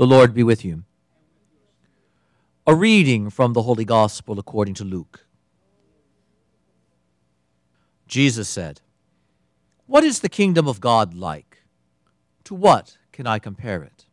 The 0.00 0.06
Lord 0.06 0.32
be 0.32 0.42
with 0.42 0.64
you. 0.64 0.84
A 2.66 2.74
reading 2.74 3.28
from 3.28 3.52
the 3.52 3.60
Holy 3.60 3.84
Gospel 3.84 4.38
according 4.38 4.72
to 4.76 4.82
Luke. 4.82 5.26
Jesus 8.06 8.48
said, 8.48 8.80
What 9.84 10.02
is 10.02 10.20
the 10.20 10.30
kingdom 10.30 10.66
of 10.66 10.80
God 10.80 11.12
like? 11.12 11.64
To 12.44 12.54
what 12.54 12.96
can 13.12 13.26
I 13.26 13.38
compare 13.38 13.82
it? 13.82 14.06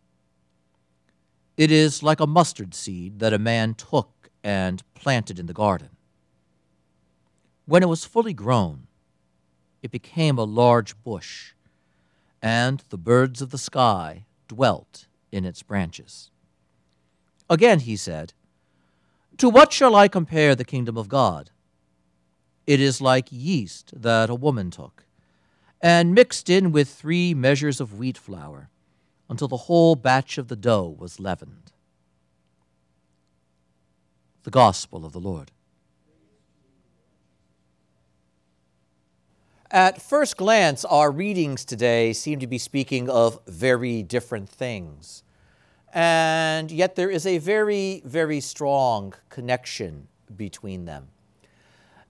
It 1.56 1.72
is 1.72 2.04
like 2.04 2.20
a 2.20 2.28
mustard 2.28 2.76
seed 2.76 3.20
that 3.20 3.32
a 3.32 3.40
man 3.40 3.74
took 3.74 4.30
and 4.44 4.84
planted 4.94 5.40
in 5.40 5.46
the 5.46 5.54
garden. 5.54 5.92
When 7.66 7.82
it 7.82 7.88
was 7.88 8.04
fully 8.04 8.34
grown, 8.34 8.88
it 9.82 9.92
became 9.92 10.38
a 10.38 10.44
large 10.44 11.02
bush, 11.02 11.54
and 12.42 12.84
the 12.90 12.98
birds 12.98 13.42
of 13.42 13.52
the 13.52 13.58
sky 13.58 14.26
dwelt 14.50 15.07
in 15.32 15.46
its 15.46 15.64
branches. 15.64 16.30
Again 17.50 17.80
he 17.82 17.96
said, 17.96 18.34
To 19.38 19.50
what 19.50 19.72
shall 19.74 19.96
I 19.96 20.08
compare 20.08 20.56
the 20.56 20.66
kingdom 20.66 20.98
of 20.98 21.10
God? 21.10 21.52
It 22.66 22.82
is 22.82 23.00
like 23.02 23.28
yeast 23.32 23.94
that 23.96 24.30
a 24.30 24.36
woman 24.36 24.72
took 24.72 25.06
and 25.82 26.14
mixed 26.14 26.50
in 26.50 26.72
with 26.72 26.90
three 26.90 27.34
measures 27.34 27.80
of 27.80 27.98
wheat 27.98 28.18
flour 28.18 28.70
until 29.30 29.48
the 29.48 29.58
whole 29.58 29.96
batch 29.96 30.38
of 30.38 30.48
the 30.48 30.56
dough 30.56 30.96
was 30.98 31.20
leavened. 31.20 31.72
The 34.44 34.52
Gospel 34.52 35.06
of 35.06 35.12
the 35.12 35.20
Lord. 35.20 35.52
At 39.70 40.02
first 40.02 40.38
glance, 40.38 40.86
our 40.86 41.12
readings 41.12 41.66
today 41.66 42.14
seem 42.14 42.40
to 42.40 42.48
be 42.48 42.58
speaking 42.58 43.10
of 43.10 43.42
very 43.48 44.02
different 44.02 44.48
things. 44.48 45.24
And 45.94 46.72
yet, 46.72 46.96
there 46.96 47.10
is 47.10 47.26
a 47.26 47.38
very, 47.38 48.02
very 48.06 48.40
strong 48.40 49.14
connection 49.30 50.08
between 50.36 50.86
them. 50.86 51.10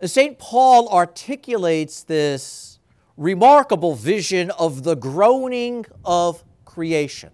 St. 0.04 0.38
Paul 0.38 0.88
articulates 0.90 2.04
this 2.04 2.78
remarkable 3.16 3.96
vision 3.96 4.52
of 4.52 4.84
the 4.84 4.96
groaning 4.96 5.88
of 6.06 6.44
creation. 6.64 7.32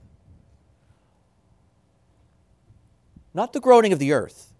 Not 3.34 3.52
the 3.52 3.60
groaning 3.60 3.92
of 3.92 4.00
the 4.00 4.14
earth, 4.14 4.54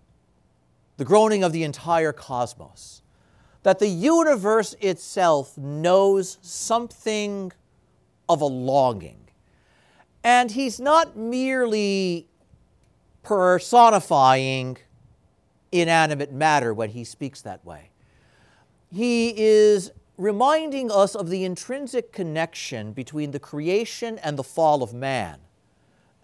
the 0.98 1.06
groaning 1.06 1.42
of 1.42 1.54
the 1.54 1.64
entire 1.64 2.12
cosmos. 2.12 3.03
That 3.64 3.80
the 3.80 3.88
universe 3.88 4.76
itself 4.80 5.58
knows 5.58 6.38
something 6.42 7.52
of 8.30 8.42
a 8.42 8.46
longing. 8.46 9.30
And 10.24 10.52
he's 10.52 10.80
not 10.80 11.18
merely 11.18 12.28
personifying 13.24 14.78
inanimate 15.72 16.32
matter 16.32 16.74
when 16.74 16.90
he 16.92 17.04
speaks 17.04 17.42
that 17.42 17.66
way. 17.66 17.90
He 18.92 19.34
is 19.36 19.92
reminding 20.18 20.92
us 20.92 21.16
of 21.16 21.30
the 21.30 21.44
intrinsic 21.44 22.12
connection 22.12 22.94
between 22.94 23.32
the 23.32 23.40
creation 23.40 24.20
and 24.20 24.38
the 24.38 24.44
fall 24.44 24.84
of 24.84 24.94
man, 24.94 25.40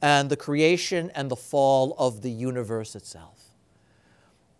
and 0.01 0.29
the 0.29 0.37
creation 0.37 1.11
and 1.15 1.31
the 1.31 1.35
fall 1.35 1.95
of 1.97 2.21
the 2.21 2.29
universe 2.29 2.95
itself. 2.95 3.55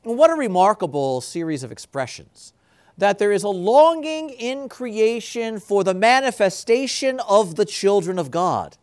And 0.03 0.17
what 0.17 0.31
a 0.31 0.35
remarkable 0.35 1.21
series 1.21 1.63
of 1.63 1.71
expressions! 1.71 2.53
That 2.99 3.17
there 3.17 3.31
is 3.31 3.43
a 3.43 3.49
longing 3.49 4.29
in 4.29 4.69
creation 4.69 5.59
for 5.59 5.83
the 5.83 5.93
manifestation 5.93 7.19
of 7.27 7.55
the 7.55 7.65
children 7.65 8.19
of 8.19 8.29
God. 8.29 8.77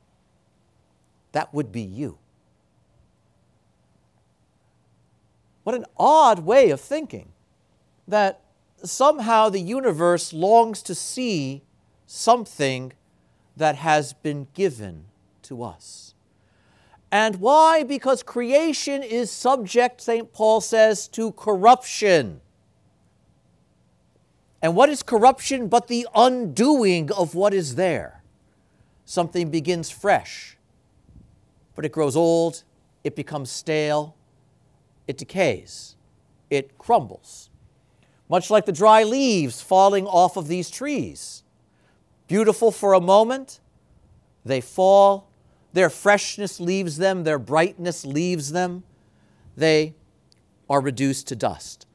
That 1.32 1.54
would 1.54 1.70
be 1.70 1.82
you. 1.82 2.18
What 5.64 5.74
an 5.74 5.84
odd 5.98 6.40
way 6.40 6.70
of 6.70 6.80
thinking 6.80 7.28
that 8.08 8.40
somehow 8.82 9.48
the 9.48 9.60
universe 9.60 10.32
longs 10.32 10.82
to 10.82 10.94
see 10.94 11.62
something 12.06 12.92
that 13.56 13.76
has 13.76 14.12
been 14.12 14.46
given 14.54 15.06
to 15.42 15.62
us. 15.62 16.14
And 17.10 17.36
why? 17.36 17.82
Because 17.82 18.22
creation 18.22 19.02
is 19.02 19.30
subject, 19.30 20.00
St. 20.00 20.32
Paul 20.32 20.60
says, 20.60 21.08
to 21.08 21.32
corruption. 21.32 22.40
And 24.66 24.74
what 24.74 24.88
is 24.88 25.04
corruption 25.04 25.68
but 25.68 25.86
the 25.86 26.08
undoing 26.12 27.12
of 27.12 27.36
what 27.36 27.54
is 27.54 27.76
there? 27.76 28.24
Something 29.04 29.48
begins 29.48 29.90
fresh, 29.90 30.56
but 31.76 31.84
it 31.84 31.92
grows 31.92 32.16
old, 32.16 32.64
it 33.04 33.14
becomes 33.14 33.48
stale, 33.48 34.16
it 35.06 35.18
decays, 35.18 35.94
it 36.50 36.76
crumbles 36.78 37.48
much 38.28 38.50
like 38.50 38.66
the 38.66 38.72
dry 38.72 39.04
leaves 39.04 39.60
falling 39.60 40.04
off 40.04 40.36
of 40.36 40.48
these 40.48 40.68
trees. 40.68 41.44
Beautiful 42.26 42.72
for 42.72 42.92
a 42.92 43.00
moment, 43.00 43.60
they 44.44 44.60
fall, 44.60 45.28
their 45.74 45.88
freshness 45.88 46.58
leaves 46.58 46.96
them, 46.96 47.22
their 47.22 47.38
brightness 47.38 48.04
leaves 48.04 48.50
them, 48.50 48.82
they 49.56 49.94
are 50.68 50.80
reduced 50.80 51.28
to 51.28 51.36
dust. 51.36 51.85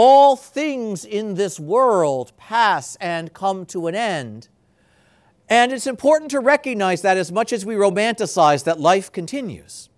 All 0.00 0.36
things 0.36 1.04
in 1.04 1.34
this 1.34 1.58
world 1.58 2.32
pass 2.36 2.94
and 3.00 3.32
come 3.32 3.66
to 3.66 3.88
an 3.88 3.96
end. 3.96 4.46
And 5.48 5.72
it's 5.72 5.88
important 5.88 6.30
to 6.30 6.38
recognize 6.38 7.02
that 7.02 7.16
as 7.16 7.32
much 7.32 7.52
as 7.52 7.66
we 7.66 7.74
romanticize 7.74 8.62
that 8.62 8.78
life 8.78 9.10
continues, 9.10 9.90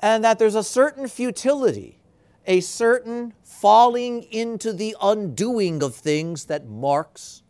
and 0.00 0.24
that 0.24 0.38
there's 0.38 0.54
a 0.54 0.64
certain 0.64 1.08
futility, 1.08 1.98
a 2.46 2.60
certain 2.60 3.34
falling 3.42 4.22
into 4.30 4.72
the 4.72 4.96
undoing 5.02 5.82
of 5.82 5.94
things 5.94 6.46
that 6.46 6.66
marks 6.66 7.42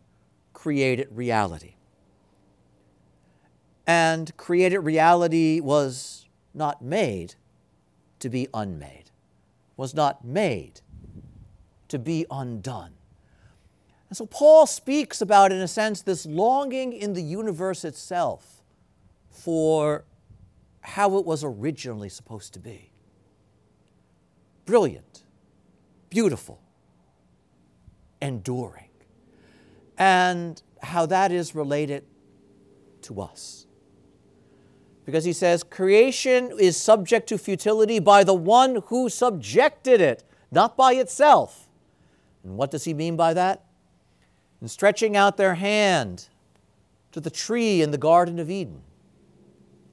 created 0.51 1.07
reality. 1.11 1.75
And 3.87 4.35
created 4.35 4.79
reality 4.79 5.61
was 5.61 6.27
not 6.53 6.81
made 6.81 7.35
to 8.19 8.27
be 8.27 8.49
unmade, 8.53 9.11
was 9.77 9.93
not 9.93 10.25
made 10.25 10.81
to 11.89 11.99
be 11.99 12.25
undone. 12.29 12.91
And 14.09 14.17
so 14.17 14.25
Paul 14.25 14.65
speaks 14.65 15.21
about, 15.21 15.51
in 15.51 15.59
a 15.59 15.67
sense, 15.67 16.01
this 16.01 16.25
longing 16.25 16.93
in 16.93 17.13
the 17.13 17.21
universe 17.21 17.83
itself 17.83 18.63
for 19.29 20.05
how 20.81 21.17
it 21.17 21.25
was 21.25 21.43
originally 21.43 22.09
supposed 22.09 22.53
to 22.53 22.59
be. 22.59 22.91
Brilliant, 24.65 25.23
beautiful, 26.09 26.61
enduring, 28.21 28.89
and 29.97 30.61
how 30.81 31.05
that 31.05 31.31
is 31.31 31.53
related 31.53 32.05
to 33.03 33.21
us. 33.21 33.65
Because 35.05 35.23
he 35.23 35.33
says, 35.33 35.63
creation 35.63 36.51
is 36.59 36.75
subject 36.75 37.27
to 37.29 37.37
futility 37.37 37.99
by 37.99 38.23
the 38.23 38.33
one 38.33 38.81
who 38.87 39.07
subjected 39.09 40.01
it, 40.01 40.23
not 40.51 40.75
by 40.75 40.93
itself. 40.93 41.66
And 42.43 42.57
what 42.57 42.71
does 42.71 42.83
he 42.83 42.93
mean 42.93 43.15
by 43.15 43.33
that? 43.33 43.63
In 44.61 44.67
stretching 44.67 45.15
out 45.15 45.37
their 45.37 45.55
hand 45.55 46.29
to 47.11 47.19
the 47.19 47.29
tree 47.29 47.81
in 47.81 47.91
the 47.91 47.97
Garden 47.97 48.39
of 48.39 48.49
Eden, 48.49 48.81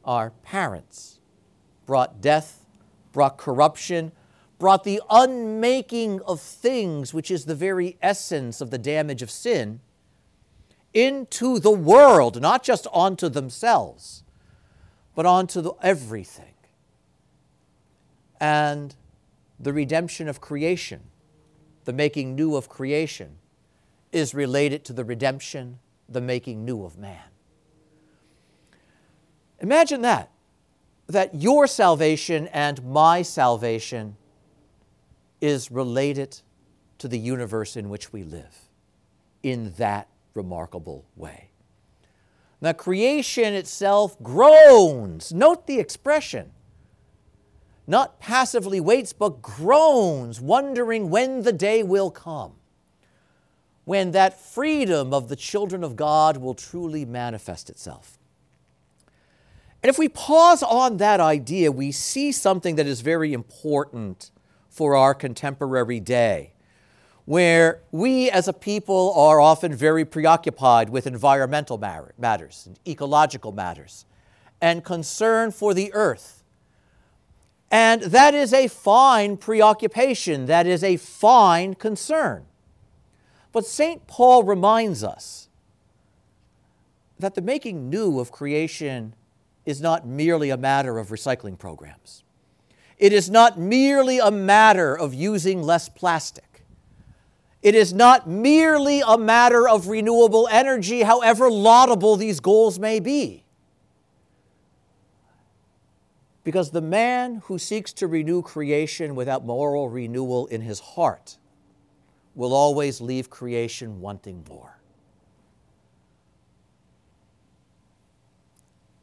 our 0.04 0.30
parents 0.42 1.20
brought 1.86 2.20
death, 2.20 2.64
brought 3.12 3.38
corruption, 3.38 4.12
brought 4.58 4.84
the 4.84 5.00
unmaking 5.10 6.20
of 6.22 6.40
things, 6.40 7.12
which 7.12 7.30
is 7.30 7.44
the 7.44 7.54
very 7.54 7.96
essence 8.00 8.60
of 8.60 8.70
the 8.70 8.78
damage 8.78 9.22
of 9.22 9.30
sin, 9.30 9.80
into 10.92 11.58
the 11.58 11.70
world, 11.70 12.40
not 12.40 12.62
just 12.62 12.86
onto 12.92 13.28
themselves, 13.28 14.22
but 15.14 15.26
onto 15.26 15.60
the, 15.60 15.72
everything. 15.82 16.54
And 18.40 18.94
the 19.58 19.72
redemption 19.72 20.28
of 20.28 20.40
creation, 20.40 21.00
the 21.84 21.92
making 21.92 22.34
new 22.34 22.56
of 22.56 22.68
creation, 22.68 23.36
is 24.12 24.34
related 24.34 24.84
to 24.84 24.92
the 24.92 25.04
redemption, 25.04 25.78
the 26.08 26.20
making 26.20 26.64
new 26.64 26.84
of 26.84 26.96
man. 26.96 27.24
Imagine 29.60 30.02
that, 30.02 30.30
that 31.06 31.34
your 31.34 31.66
salvation 31.66 32.46
and 32.48 32.84
my 32.84 33.22
salvation 33.22 34.16
is 35.40 35.70
related 35.70 36.40
to 36.98 37.08
the 37.08 37.18
universe 37.18 37.76
in 37.76 37.88
which 37.88 38.12
we 38.12 38.22
live 38.22 38.68
in 39.42 39.72
that 39.76 40.08
remarkable 40.34 41.04
way. 41.16 41.50
Now, 42.60 42.72
creation 42.72 43.52
itself 43.52 44.16
groans. 44.22 45.32
Note 45.32 45.66
the 45.66 45.78
expression. 45.78 46.50
Not 47.86 48.18
passively 48.18 48.80
waits, 48.80 49.12
but 49.12 49.42
groans, 49.42 50.40
wondering 50.40 51.10
when 51.10 51.42
the 51.42 51.52
day 51.52 51.82
will 51.82 52.10
come, 52.10 52.52
when 53.84 54.12
that 54.12 54.40
freedom 54.40 55.12
of 55.12 55.28
the 55.28 55.36
children 55.36 55.84
of 55.84 55.94
God 55.94 56.38
will 56.38 56.54
truly 56.54 57.04
manifest 57.04 57.68
itself. 57.68 58.18
And 59.82 59.90
if 59.90 59.98
we 59.98 60.08
pause 60.08 60.62
on 60.62 60.96
that 60.96 61.20
idea, 61.20 61.70
we 61.70 61.92
see 61.92 62.32
something 62.32 62.76
that 62.76 62.86
is 62.86 63.02
very 63.02 63.34
important 63.34 64.30
for 64.70 64.96
our 64.96 65.14
contemporary 65.14 66.00
day, 66.00 66.54
where 67.26 67.82
we 67.92 68.30
as 68.30 68.48
a 68.48 68.52
people 68.54 69.12
are 69.14 69.40
often 69.40 69.74
very 69.74 70.06
preoccupied 70.06 70.88
with 70.88 71.06
environmental 71.06 71.78
matters 72.16 72.64
and 72.66 72.78
ecological 72.88 73.52
matters 73.52 74.06
and 74.62 74.82
concern 74.82 75.50
for 75.50 75.74
the 75.74 75.92
earth. 75.92 76.33
And 77.74 78.02
that 78.02 78.34
is 78.34 78.52
a 78.52 78.68
fine 78.68 79.36
preoccupation, 79.36 80.46
that 80.46 80.64
is 80.64 80.84
a 80.84 80.96
fine 80.96 81.74
concern. 81.74 82.44
But 83.50 83.66
St. 83.66 84.06
Paul 84.06 84.44
reminds 84.44 85.02
us 85.02 85.48
that 87.18 87.34
the 87.34 87.42
making 87.42 87.90
new 87.90 88.20
of 88.20 88.30
creation 88.30 89.16
is 89.66 89.80
not 89.80 90.06
merely 90.06 90.50
a 90.50 90.56
matter 90.56 91.00
of 91.00 91.08
recycling 91.08 91.58
programs. 91.58 92.22
It 92.96 93.12
is 93.12 93.28
not 93.28 93.58
merely 93.58 94.20
a 94.20 94.30
matter 94.30 94.96
of 94.96 95.12
using 95.12 95.60
less 95.60 95.88
plastic. 95.88 96.64
It 97.60 97.74
is 97.74 97.92
not 97.92 98.28
merely 98.28 99.02
a 99.04 99.18
matter 99.18 99.68
of 99.68 99.88
renewable 99.88 100.46
energy, 100.48 101.02
however 101.02 101.50
laudable 101.50 102.14
these 102.14 102.38
goals 102.38 102.78
may 102.78 103.00
be. 103.00 103.43
Because 106.44 106.70
the 106.70 106.82
man 106.82 107.36
who 107.46 107.58
seeks 107.58 107.92
to 107.94 108.06
renew 108.06 108.42
creation 108.42 109.14
without 109.14 109.44
moral 109.44 109.88
renewal 109.88 110.46
in 110.46 110.60
his 110.60 110.78
heart 110.78 111.38
will 112.34 112.52
always 112.52 113.00
leave 113.00 113.30
creation 113.30 114.00
wanting 114.00 114.44
more. 114.48 114.78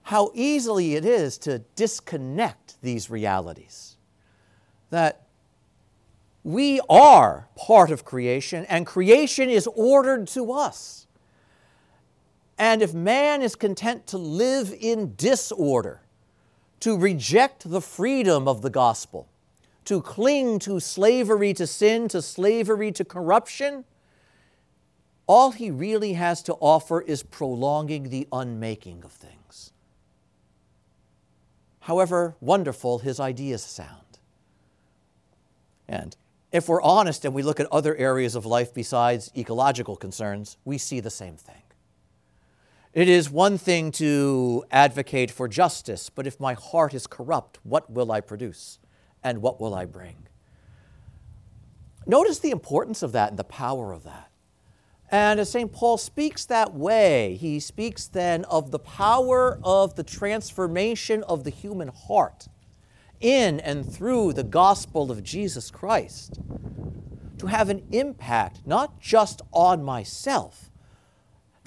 How 0.03 0.31
easily 0.35 0.95
it 0.95 1.05
is 1.05 1.37
to 1.39 1.59
disconnect 1.75 2.79
these 2.81 3.09
realities. 3.09 3.95
That 4.89 5.25
we 6.43 6.81
are 6.89 7.47
part 7.55 7.91
of 7.91 8.03
creation 8.03 8.65
and 8.65 8.85
creation 8.85 9.49
is 9.49 9.67
ordered 9.67 10.27
to 10.27 10.51
us. 10.51 11.07
And 12.57 12.81
if 12.81 12.93
man 12.93 13.41
is 13.41 13.55
content 13.55 14.05
to 14.07 14.17
live 14.17 14.75
in 14.79 15.15
disorder, 15.15 16.01
to 16.81 16.97
reject 16.97 17.69
the 17.69 17.81
freedom 17.81 18.47
of 18.47 18.61
the 18.61 18.69
gospel, 18.69 19.27
to 19.85 20.01
cling 20.01 20.59
to 20.59 20.79
slavery 20.79 21.53
to 21.53 21.65
sin, 21.65 22.07
to 22.09 22.21
slavery 22.21 22.91
to 22.91 23.05
corruption, 23.05 23.85
all 25.27 25.51
he 25.51 25.71
really 25.71 26.13
has 26.13 26.43
to 26.43 26.53
offer 26.55 26.99
is 27.01 27.23
prolonging 27.23 28.09
the 28.09 28.27
unmaking 28.31 29.03
of 29.05 29.11
things. 29.11 29.71
However 31.81 32.35
wonderful 32.41 32.99
his 32.99 33.19
ideas 33.19 33.63
sound. 33.63 34.19
And 35.87 36.15
if 36.51 36.67
we're 36.67 36.81
honest 36.81 37.25
and 37.25 37.33
we 37.33 37.43
look 37.43 37.59
at 37.59 37.67
other 37.71 37.95
areas 37.95 38.35
of 38.35 38.45
life 38.45 38.73
besides 38.73 39.31
ecological 39.37 39.95
concerns, 39.95 40.57
we 40.65 40.77
see 40.77 40.99
the 40.99 41.09
same 41.09 41.37
thing. 41.37 41.61
It 42.93 43.07
is 43.07 43.29
one 43.29 43.57
thing 43.57 43.91
to 43.93 44.65
advocate 44.69 45.31
for 45.31 45.47
justice, 45.47 46.09
but 46.09 46.27
if 46.27 46.39
my 46.39 46.53
heart 46.53 46.93
is 46.93 47.07
corrupt, 47.07 47.59
what 47.63 47.89
will 47.89 48.11
I 48.11 48.21
produce? 48.21 48.79
and 49.23 49.41
what 49.41 49.59
will 49.59 49.73
I 49.73 49.85
bring? 49.85 50.27
Notice 52.05 52.39
the 52.39 52.51
importance 52.51 53.03
of 53.03 53.11
that 53.11 53.29
and 53.29 53.39
the 53.39 53.43
power 53.43 53.93
of 53.93 54.03
that. 54.03 54.29
And 55.11 55.39
as 55.39 55.51
St. 55.51 55.71
Paul 55.71 55.97
speaks 55.97 56.45
that 56.45 56.73
way, 56.73 57.35
he 57.35 57.59
speaks 57.59 58.07
then 58.07 58.45
of 58.45 58.71
the 58.71 58.79
power 58.79 59.59
of 59.61 59.95
the 59.95 60.03
transformation 60.03 61.23
of 61.23 61.43
the 61.43 61.49
human 61.49 61.89
heart 61.89 62.47
in 63.19 63.59
and 63.59 63.91
through 63.91 64.33
the 64.33 64.43
gospel 64.43 65.11
of 65.11 65.21
Jesus 65.21 65.69
Christ 65.69 66.39
to 67.37 67.47
have 67.47 67.69
an 67.69 67.85
impact 67.91 68.61
not 68.65 68.99
just 68.99 69.41
on 69.51 69.83
myself, 69.83 70.70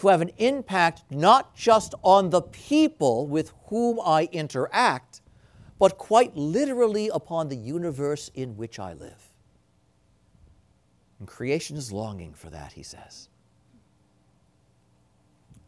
to 0.05 0.11
have 0.11 0.21
an 0.21 0.31
impact 0.37 1.03
not 1.11 1.57
just 1.57 1.95
on 2.03 2.29
the 2.29 2.43
people 2.43 3.27
with 3.27 3.53
whom 3.69 3.99
I 4.05 4.29
interact, 4.33 5.23
but 5.79 5.97
quite 5.97 6.37
literally 6.37 7.09
upon 7.09 7.49
the 7.49 7.57
universe 7.57 8.31
in 8.35 8.57
which 8.57 8.79
I 8.79 8.93
live. 8.93 9.33
And 11.19 11.27
creation 11.27 11.79
is 11.79 11.91
longing 11.91 12.35
for 12.35 12.51
that, 12.51 12.73
he 12.73 12.83
says. 12.83 13.31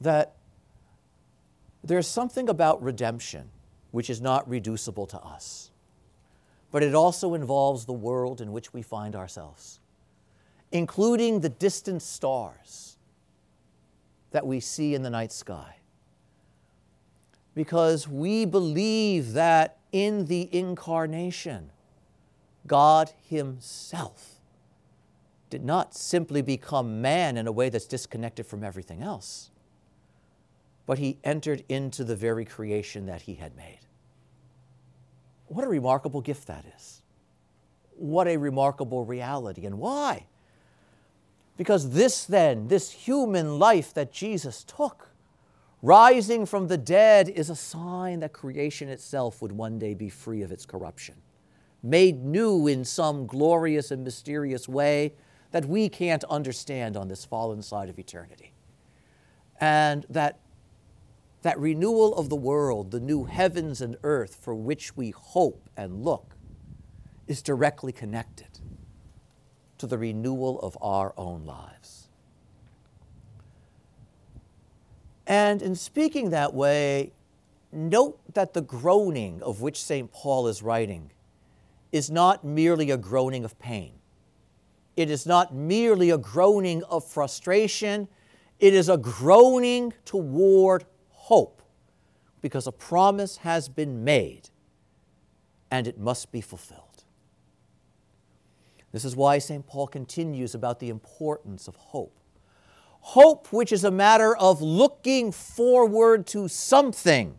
That 0.02 0.36
there's 1.82 2.06
something 2.06 2.50
about 2.50 2.82
redemption 2.82 3.48
which 3.90 4.10
is 4.10 4.20
not 4.20 4.46
reducible 4.50 5.06
to 5.06 5.18
us, 5.18 5.70
but 6.70 6.82
it 6.82 6.94
also 6.94 7.32
involves 7.32 7.86
the 7.86 7.94
world 7.94 8.42
in 8.42 8.52
which 8.52 8.74
we 8.74 8.82
find 8.82 9.16
ourselves, 9.16 9.80
including 10.72 11.40
the 11.40 11.48
distant 11.48 12.02
stars 12.02 12.95
that 14.30 14.46
we 14.46 14.60
see 14.60 14.94
in 14.94 15.02
the 15.02 15.10
night 15.10 15.32
sky. 15.32 15.76
Because 17.54 18.06
we 18.06 18.44
believe 18.44 19.32
that 19.32 19.78
in 19.92 20.26
the 20.26 20.54
incarnation, 20.54 21.70
God 22.66 23.12
Himself 23.28 24.40
did 25.48 25.64
not 25.64 25.94
simply 25.94 26.42
become 26.42 27.00
man 27.00 27.36
in 27.36 27.46
a 27.46 27.52
way 27.52 27.68
that's 27.68 27.86
disconnected 27.86 28.46
from 28.46 28.64
everything 28.64 29.02
else, 29.02 29.50
but 30.84 30.98
He 30.98 31.18
entered 31.24 31.64
into 31.68 32.04
the 32.04 32.16
very 32.16 32.44
creation 32.44 33.06
that 33.06 33.22
He 33.22 33.34
had 33.34 33.56
made. 33.56 33.80
What 35.46 35.64
a 35.64 35.68
remarkable 35.68 36.20
gift 36.20 36.48
that 36.48 36.64
is. 36.76 37.02
What 37.94 38.26
a 38.28 38.36
remarkable 38.36 39.04
reality. 39.04 39.64
And 39.64 39.78
why? 39.78 40.26
Because 41.56 41.90
this, 41.90 42.24
then, 42.24 42.68
this 42.68 42.90
human 42.90 43.58
life 43.58 43.94
that 43.94 44.12
Jesus 44.12 44.64
took, 44.64 45.10
Rising 45.82 46.46
from 46.46 46.68
the 46.68 46.78
dead 46.78 47.28
is 47.28 47.50
a 47.50 47.54
sign 47.54 48.20
that 48.20 48.32
creation 48.32 48.88
itself 48.88 49.42
would 49.42 49.52
one 49.52 49.78
day 49.78 49.94
be 49.94 50.08
free 50.08 50.42
of 50.42 50.50
its 50.50 50.64
corruption, 50.64 51.14
made 51.82 52.24
new 52.24 52.66
in 52.66 52.84
some 52.84 53.26
glorious 53.26 53.90
and 53.90 54.02
mysterious 54.02 54.68
way 54.68 55.12
that 55.52 55.66
we 55.66 55.88
can't 55.88 56.24
understand 56.24 56.96
on 56.96 57.08
this 57.08 57.24
fallen 57.24 57.62
side 57.62 57.88
of 57.88 57.98
eternity. 57.98 58.52
And 59.60 60.06
that, 60.08 60.40
that 61.42 61.58
renewal 61.58 62.14
of 62.16 62.30
the 62.30 62.36
world, 62.36 62.90
the 62.90 62.98
new 62.98 63.24
heavens 63.24 63.80
and 63.80 63.96
earth 64.02 64.34
for 64.34 64.54
which 64.54 64.96
we 64.96 65.10
hope 65.10 65.68
and 65.76 66.02
look, 66.02 66.34
is 67.26 67.42
directly 67.42 67.92
connected 67.92 68.55
to 69.78 69.86
the 69.86 69.98
renewal 69.98 70.60
of 70.60 70.76
our 70.80 71.12
own 71.16 71.44
lives. 71.44 72.08
And 75.26 75.60
in 75.60 75.74
speaking 75.74 76.30
that 76.30 76.54
way, 76.54 77.12
note 77.72 78.20
that 78.34 78.54
the 78.54 78.60
groaning 78.60 79.42
of 79.42 79.60
which 79.60 79.82
St. 79.82 80.10
Paul 80.12 80.46
is 80.46 80.62
writing 80.62 81.10
is 81.92 82.10
not 82.10 82.44
merely 82.44 82.90
a 82.90 82.96
groaning 82.96 83.44
of 83.44 83.58
pain. 83.58 83.92
It 84.96 85.10
is 85.10 85.26
not 85.26 85.54
merely 85.54 86.10
a 86.10 86.18
groaning 86.18 86.82
of 86.84 87.04
frustration. 87.04 88.08
It 88.58 88.72
is 88.72 88.88
a 88.88 88.96
groaning 88.96 89.92
toward 90.04 90.84
hope 91.10 91.62
because 92.40 92.66
a 92.66 92.72
promise 92.72 93.38
has 93.38 93.68
been 93.68 94.04
made 94.04 94.48
and 95.70 95.86
it 95.86 95.98
must 95.98 96.30
be 96.30 96.40
fulfilled. 96.40 96.85
This 98.92 99.04
is 99.04 99.16
why 99.16 99.38
St. 99.38 99.66
Paul 99.66 99.86
continues 99.86 100.54
about 100.54 100.80
the 100.80 100.88
importance 100.88 101.68
of 101.68 101.76
hope. 101.76 102.18
Hope, 103.00 103.52
which 103.52 103.72
is 103.72 103.84
a 103.84 103.90
matter 103.90 104.36
of 104.36 104.60
looking 104.60 105.30
forward 105.32 106.26
to 106.28 106.48
something 106.48 107.36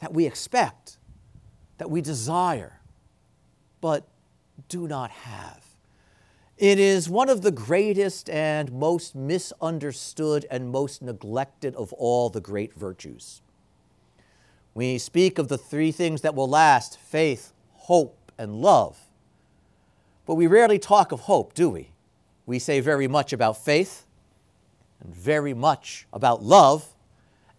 that 0.00 0.12
we 0.12 0.26
expect, 0.26 0.98
that 1.78 1.90
we 1.90 2.00
desire, 2.00 2.80
but 3.80 4.06
do 4.68 4.86
not 4.86 5.10
have. 5.10 5.64
It 6.58 6.78
is 6.78 7.08
one 7.08 7.30
of 7.30 7.40
the 7.40 7.50
greatest 7.50 8.28
and 8.28 8.70
most 8.70 9.14
misunderstood 9.14 10.44
and 10.50 10.70
most 10.70 11.00
neglected 11.00 11.74
of 11.74 11.92
all 11.94 12.28
the 12.28 12.40
great 12.42 12.74
virtues. 12.74 13.40
We 14.74 14.98
speak 14.98 15.38
of 15.38 15.48
the 15.48 15.56
three 15.56 15.90
things 15.90 16.20
that 16.20 16.34
will 16.34 16.48
last 16.48 16.98
faith, 16.98 17.54
hope, 17.72 18.30
and 18.36 18.56
love. 18.56 18.98
But 20.30 20.36
we 20.36 20.46
rarely 20.46 20.78
talk 20.78 21.10
of 21.10 21.22
hope, 21.22 21.54
do 21.54 21.68
we? 21.68 21.90
We 22.46 22.60
say 22.60 22.78
very 22.78 23.08
much 23.08 23.32
about 23.32 23.56
faith, 23.56 24.06
and 25.00 25.12
very 25.12 25.54
much 25.54 26.06
about 26.12 26.40
love 26.40 26.94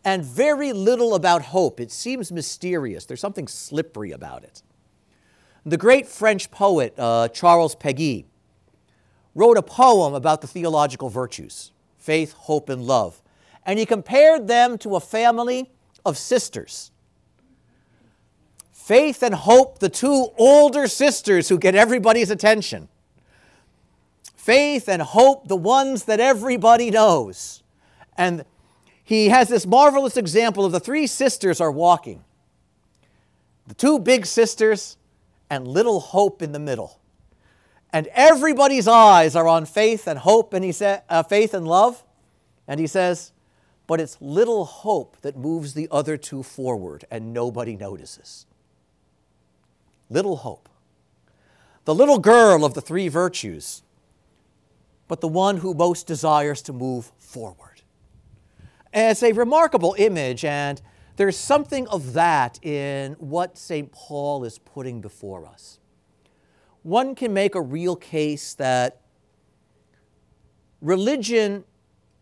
and 0.06 0.24
very 0.24 0.72
little 0.72 1.14
about 1.14 1.42
hope. 1.42 1.82
It 1.82 1.92
seems 1.92 2.32
mysterious. 2.32 3.04
There's 3.06 3.20
something 3.20 3.50
slippery 3.50 4.14
about 4.14 4.46
it. 4.46 4.64
The 5.66 5.76
great 5.76 6.08
French 6.08 6.50
poet 6.50 6.94
uh, 6.98 7.28
Charles 7.28 7.76
Péguy 7.76 8.24
wrote 9.36 9.58
a 9.58 9.62
poem 9.62 10.14
about 10.14 10.40
the 10.40 10.48
theological 10.48 11.10
virtues 11.10 11.74
faith, 11.98 12.32
hope, 12.32 12.70
and 12.70 12.84
love. 12.84 13.22
And 13.66 13.80
he 13.80 13.86
compared 13.86 14.48
them 14.48 14.78
to 14.78 14.96
a 14.96 15.02
family 15.02 15.72
of 16.06 16.18
sisters. 16.18 16.91
Faith 18.92 19.24
and 19.24 19.34
hope, 19.34 19.80
the 19.80 19.88
two 19.88 20.34
older 20.38 20.86
sisters 20.86 21.48
who 21.48 21.58
get 21.58 21.76
everybody's 21.76 22.30
attention. 22.30 22.90
Faith 24.36 24.90
and 24.90 25.02
hope, 25.02 25.48
the 25.48 25.56
ones 25.56 26.04
that 26.04 26.20
everybody 26.20 26.92
knows. 26.92 27.64
And 28.18 28.44
he 29.02 29.30
has 29.30 29.48
this 29.48 29.66
marvelous 29.66 30.18
example 30.18 30.66
of 30.66 30.74
the 30.74 30.80
three 30.82 31.08
sisters 31.08 31.62
are 31.62 31.72
walking. 31.72 32.22
The 33.66 33.76
two 33.76 33.98
big 33.98 34.26
sisters 34.26 34.98
and 35.50 35.66
little 35.66 36.02
hope 36.02 36.42
in 36.42 36.52
the 36.52 36.60
middle. 36.60 37.00
And 37.94 38.08
everybody's 38.08 38.90
eyes 38.90 39.38
are 39.38 39.48
on 39.48 39.66
faith 39.66 40.06
and 40.06 40.20
hope 40.20 40.54
and 40.54 40.66
he 40.66 40.74
said 40.74 41.04
uh, 41.08 41.24
faith 41.24 41.54
and 41.54 41.66
love. 41.66 42.04
And 42.68 42.78
he 42.78 42.88
says, 42.88 43.32
but 43.88 44.02
it's 44.02 44.18
little 44.20 44.66
hope 44.66 45.16
that 45.22 45.38
moves 45.38 45.76
the 45.76 45.88
other 45.92 46.18
two 46.18 46.44
forward 46.44 47.06
and 47.10 47.34
nobody 47.34 47.78
notices. 47.78 48.48
Little 50.12 50.36
hope. 50.36 50.68
The 51.86 51.96
little 51.96 52.20
girl 52.20 52.66
of 52.66 52.74
the 52.74 52.82
three 52.82 53.08
virtues, 53.08 53.82
but 55.08 55.22
the 55.22 55.28
one 55.30 55.58
who 55.58 55.74
most 55.74 56.06
desires 56.06 56.62
to 56.64 56.74
move 56.74 57.14
forward. 57.18 57.82
It's 58.94 59.24
a 59.24 59.32
remarkable 59.32 59.96
image, 59.98 60.44
and 60.44 60.82
there's 61.16 61.38
something 61.38 61.88
of 61.88 62.12
that 62.12 62.60
in 62.62 63.14
what 63.14 63.58
St. 63.58 63.90
Paul 63.94 64.44
is 64.44 64.60
putting 64.60 65.00
before 65.00 65.46
us. 65.46 65.80
One 66.84 67.16
can 67.16 67.34
make 67.34 67.56
a 67.56 67.62
real 67.62 67.96
case 67.96 68.54
that 68.56 69.00
religion 70.82 71.64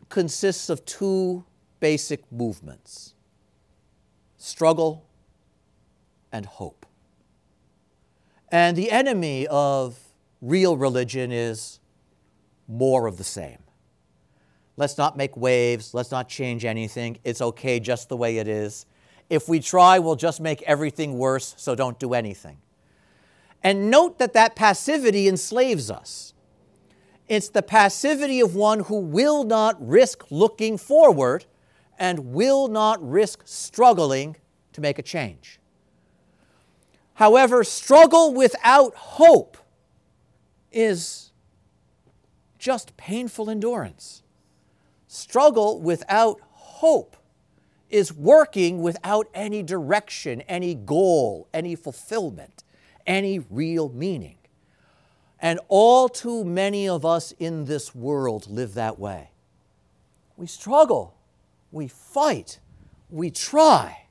consists 0.09 0.69
of 0.69 0.85
two 0.85 1.43
basic 1.79 2.31
movements 2.31 3.15
struggle 4.37 5.07
and 6.31 6.45
hope. 6.45 6.78
And 8.51 8.75
the 8.75 8.91
enemy 8.91 9.47
of 9.47 9.97
real 10.41 10.77
religion 10.77 11.31
is 11.31 11.79
more 12.67 13.07
of 13.07 13.17
the 13.17 13.23
same. 13.23 13.59
Let's 14.77 14.97
not 14.97 15.17
make 15.17 15.35
waves. 15.35 15.93
Let's 15.93 16.11
not 16.11 16.29
change 16.29 16.63
anything. 16.65 17.19
It's 17.23 17.41
okay 17.41 17.79
just 17.79 18.09
the 18.09 18.17
way 18.17 18.37
it 18.37 18.47
is. 18.47 18.85
If 19.29 19.47
we 19.47 19.59
try, 19.59 19.99
we'll 19.99 20.15
just 20.15 20.39
make 20.39 20.61
everything 20.63 21.17
worse, 21.17 21.53
so 21.57 21.75
don't 21.75 21.99
do 21.99 22.13
anything. 22.13 22.57
And 23.61 23.91
note 23.91 24.19
that 24.19 24.33
that 24.33 24.55
passivity 24.55 25.27
enslaves 25.27 25.91
us. 25.91 26.33
It's 27.27 27.49
the 27.49 27.61
passivity 27.61 28.39
of 28.39 28.55
one 28.55 28.79
who 28.79 28.99
will 28.99 29.43
not 29.43 29.75
risk 29.85 30.31
looking 30.31 30.77
forward 30.77 31.45
and 31.99 32.33
will 32.33 32.69
not 32.69 33.05
risk 33.07 33.41
struggling 33.45 34.37
to 34.73 34.81
make 34.81 34.97
a 34.97 35.03
change. 35.03 35.59
However, 37.19 37.65
struggle 37.65 38.33
without 38.33 38.95
hope 38.95 39.57
is 40.71 41.31
just 42.57 42.95
painful 42.95 43.49
endurance. 43.49 44.23
Struggle 45.09 45.81
without 45.81 46.39
hope 46.53 47.17
is 47.89 48.13
working 48.13 48.81
without 48.81 49.27
any 49.33 49.61
direction, 49.61 50.39
any 50.43 50.73
goal, 50.73 51.49
any 51.53 51.75
fulfillment, 51.75 52.63
any 53.05 53.39
real 53.49 53.89
meaning. 53.89 54.37
And 55.41 55.59
all 55.67 56.07
too 56.07 56.45
many 56.45 56.87
of 56.87 57.05
us 57.05 57.33
in 57.37 57.65
this 57.65 57.93
world 57.93 58.47
live 58.49 58.75
that 58.75 58.97
way. 58.97 59.31
We 60.37 60.47
struggle 60.47 61.15
we 61.69 61.89
fight, 61.89 62.59
we 63.09 63.29
try, 63.29 64.05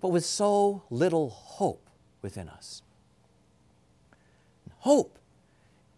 but 0.00 0.08
with 0.08 0.24
so 0.24 0.82
little 0.90 1.30
hope 1.30 1.88
within 2.22 2.48
us. 2.48 2.82
Hope 4.78 5.18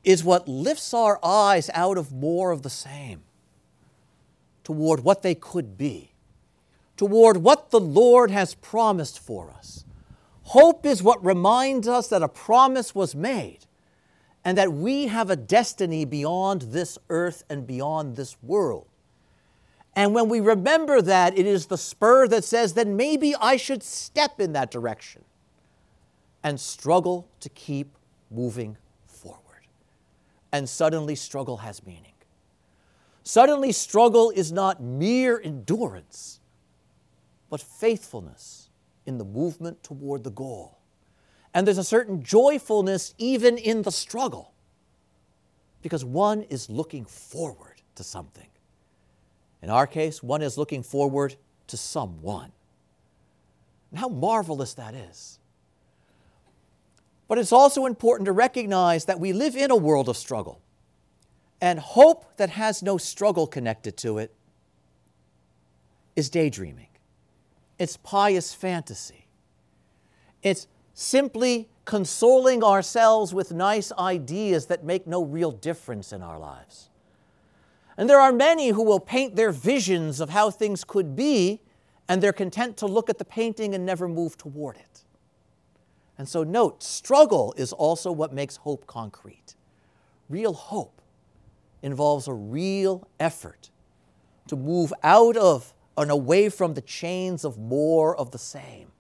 is 0.05 0.25
what 0.25 0.49
lifts 0.49 0.93
our 0.93 1.19
eyes 1.25 1.71
out 1.75 1.97
of 1.97 2.13
more 2.13 2.51
of 2.51 2.63
the 2.63 2.71
same 2.71 3.23
toward 4.65 5.05
what 5.05 5.23
they 5.23 5.35
could 5.35 5.79
be, 5.79 6.13
toward 6.97 7.39
what 7.39 7.71
the 7.71 7.81
Lord 7.81 8.31
has 8.31 8.55
promised 8.55 9.19
for 9.19 9.51
us. 9.51 9.85
Hope 10.45 10.85
is 10.85 11.03
what 11.03 11.25
reminds 11.25 11.87
us 11.87 12.09
that 12.09 12.23
a 12.23 12.29
promise 12.29 12.95
was 12.95 13.15
made 13.15 13.61
and 14.45 14.59
that 14.59 14.73
we 14.73 15.07
have 15.07 15.31
a 15.31 15.37
destiny 15.37 16.05
beyond 16.05 16.63
this 16.63 16.99
earth 17.09 17.45
and 17.49 17.67
beyond 17.67 18.17
this 18.17 18.37
world. 18.43 18.87
And 19.95 20.15
when 20.15 20.29
we 20.29 20.41
remember 20.41 21.03
that, 21.03 21.37
it 21.37 21.47
is 21.47 21.67
the 21.67 21.77
spur 21.77 22.27
that 22.29 22.45
says, 22.45 22.75
then 22.75 22.97
maybe 22.97 23.35
I 23.35 23.57
should 23.57 23.83
step 23.83 24.41
in 24.41 24.53
that 24.55 24.71
direction 24.71 25.25
and 26.43 26.59
struggle 26.59 27.29
to 27.41 27.49
keep 27.51 27.97
moving 28.31 28.77
forward. 29.07 29.67
And 30.51 30.69
suddenly, 30.69 31.15
struggle 31.15 31.59
has 31.59 31.85
meaning. 31.85 32.13
Suddenly, 33.23 33.73
struggle 33.73 34.31
is 34.31 34.51
not 34.51 34.83
mere 34.83 35.41
endurance, 35.41 36.41
but 37.51 37.61
faithfulness 37.61 38.71
in 39.07 39.19
the 39.19 39.25
movement 39.25 39.83
toward 39.83 40.25
the 40.25 40.31
goal. 40.31 40.79
And 41.55 41.67
there's 41.67 41.79
a 41.79 41.85
certain 41.85 42.23
joyfulness 42.23 43.15
even 43.19 43.59
in 43.59 43.83
the 43.83 43.93
struggle 43.93 44.55
because 45.83 46.05
one 46.05 46.43
is 46.43 46.71
looking 46.71 47.05
forward 47.05 47.83
to 47.97 48.03
something. 48.03 48.47
In 49.63 49.71
our 49.71 49.87
case, 49.87 50.23
one 50.23 50.43
is 50.43 50.59
looking 50.59 50.83
forward 50.83 51.37
to 51.69 51.77
someone. 51.77 52.53
And 53.91 54.01
how 54.01 54.09
marvelous 54.09 54.75
that 54.75 54.95
is. 54.95 55.39
But 57.29 57.39
it's 57.39 57.53
also 57.53 57.87
important 57.87 58.27
to 58.27 58.33
recognize 58.33 59.05
that 59.05 59.21
we 59.21 59.33
live 59.33 59.57
in 59.57 59.71
a 59.71 59.77
world 59.77 60.09
of 60.09 60.17
struggle. 60.17 60.61
And 61.61 61.79
hope 61.79 62.37
that 62.37 62.51
has 62.51 62.83
no 62.83 62.99
struggle 62.99 63.47
connected 63.47 63.97
to 63.99 64.19
it 64.19 64.35
is 66.17 66.29
daydreaming. 66.29 66.89
It's 67.79 67.97
pious 67.97 68.53
fantasy. 68.53 69.27
It's 70.43 70.67
simply 70.93 71.69
consoling 71.85 72.63
ourselves 72.63 73.33
with 73.33 73.53
nice 73.53 73.93
ideas 73.93 74.67
that 74.67 74.85
make 74.85 75.07
no 75.07 75.23
real 75.25 75.53
difference 75.53 76.13
in 76.13 76.23
our 76.23 76.39
lives. 76.39 76.91
And 77.97 78.09
there 78.09 78.21
are 78.21 78.33
many 78.33 78.71
who 78.71 78.83
will 78.83 79.01
paint 79.01 79.37
their 79.37 79.53
visions 79.53 80.21
of 80.21 80.31
how 80.31 80.51
things 80.51 80.85
could 80.85 81.15
be, 81.15 81.61
and 82.09 82.23
they're 82.23 82.33
content 82.33 82.77
to 82.79 82.87
look 82.87 83.11
at 83.11 83.19
the 83.19 83.25
painting 83.25 83.75
and 83.75 83.85
never 83.85 84.09
move 84.09 84.37
toward 84.37 84.77
it. 84.77 85.05
And 86.19 86.29
so, 86.29 86.43
note, 86.43 86.83
struggle 86.83 87.55
is 87.57 87.73
also 87.73 88.13
what 88.13 88.33
makes 88.33 88.57
hope 88.57 88.87
concrete. 88.87 89.55
Real 90.29 90.53
hope 90.53 91.03
involves 91.83 92.29
a 92.29 92.33
real 92.33 93.07
effort 93.19 93.71
to 94.49 94.57
move 94.57 94.93
out 95.03 95.37
of 95.37 95.75
and 95.97 96.11
away 96.11 96.49
from 96.49 96.75
the 96.75 96.81
chains 96.81 97.45
of 97.45 97.59
more 97.59 98.17
of 98.17 98.31
the 98.31 98.39
same, 98.39 98.93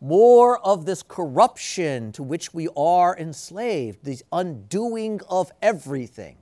more 0.00 0.58
of 0.60 0.86
this 0.86 1.02
corruption 1.02 2.12
to 2.12 2.22
which 2.22 2.54
we 2.54 2.68
are 2.76 3.16
enslaved, 3.16 4.04
the 4.04 4.22
undoing 4.32 5.20
of 5.28 5.50
everything 5.60 6.36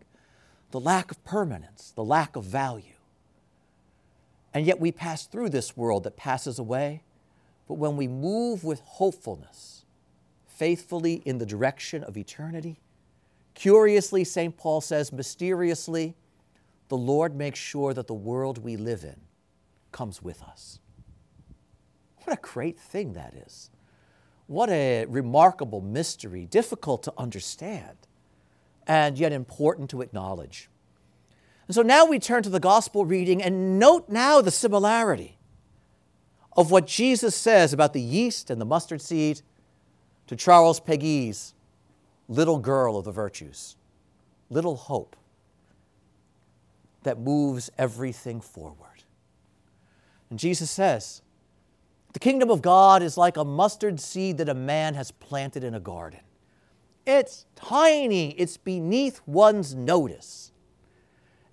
the 0.71 0.81
lack 0.81 1.11
of 1.11 1.23
permanence, 1.25 1.93
the 1.95 2.05
lack 2.05 2.37
of 2.37 2.45
value. 2.45 2.95
And 4.53 4.67
yet 4.67 4.81
we 4.81 4.93
pass 4.93 5.27
through 5.27 5.51
this 5.51 5.77
world 5.77 6.05
that 6.05 6.17
passes 6.17 6.59
away, 6.59 7.03
but 7.67 7.75
when 7.75 7.97
we 7.97 8.09
move 8.09 8.65
with 8.65 8.81
hopefulness, 8.81 9.85
faithfully 10.47 11.23
in 11.25 11.39
the 11.39 11.47
direction 11.47 12.03
of 12.03 12.17
eternity, 12.17 12.81
curiously, 13.55 14.25
St. 14.25 14.57
Paul 14.57 14.81
says, 14.81 15.13
mysteriously, 15.13 16.15
the 16.89 16.97
Lord 16.97 17.37
makes 17.37 17.59
sure 17.59 17.93
that 17.95 18.07
the 18.07 18.15
world 18.15 18.59
we 18.59 18.77
live 18.77 19.05
in 19.05 19.21
comes 19.93 20.23
with 20.23 20.43
us. 20.43 20.81
What 22.25 22.37
a 22.37 22.41
great 22.41 22.79
thing 22.79 23.13
that 23.13 23.35
is. 23.35 23.71
What 24.47 24.71
a 24.71 25.05
remarkable 25.07 25.83
mystery, 25.83 26.47
difficult 26.47 27.03
to 27.03 27.13
understand 27.19 28.08
and 28.89 29.19
yet 29.19 29.33
important 29.33 29.91
to 29.91 30.01
acknowledge. 30.01 30.69
And 31.69 31.75
so 31.75 31.83
now 31.83 32.07
we 32.07 32.19
turn 32.19 32.43
to 32.43 32.49
the 32.49 32.59
gospel 32.59 33.05
reading 33.05 33.43
and 33.43 33.79
note 33.79 34.09
now 34.09 34.41
the 34.41 34.51
similarity 34.51 35.37
of 36.57 36.71
what 36.71 36.87
Jesus 36.87 37.37
says 37.37 37.75
about 37.75 37.93
the 37.93 38.01
yeast 38.01 38.51
and 38.51 38.59
the 38.61 38.65
mustard 38.65 39.03
seed 39.03 39.43
to 40.27 40.35
Charles 40.35 40.81
Péguy's 40.81 41.55
little 42.27 42.59
girl 42.59 42.97
of 42.97 43.05
the 43.05 43.13
virtues, 43.13 43.77
little 44.51 44.77
hope 44.77 45.15
that 47.03 47.19
moves 47.19 47.71
everything 47.79 48.41
forward. 48.41 49.05
And 50.31 50.39
Jesus 50.39 50.71
says, 50.71 51.23
The 52.13 52.19
kingdom 52.19 52.51
of 52.51 52.63
God 52.63 53.03
is 53.03 53.17
like 53.17 53.37
a 53.37 53.45
mustard 53.45 54.01
seed 54.01 54.39
that 54.39 54.49
a 54.49 54.55
man 54.55 54.95
has 54.95 55.11
planted 55.11 55.65
in 55.65 55.75
a 55.75 55.81
garden. 55.81 56.21
It's 57.09 57.47
tiny, 57.57 58.33
it's 58.33 58.59
beneath 58.59 59.23
one's 59.25 59.75
notice. 59.75 60.53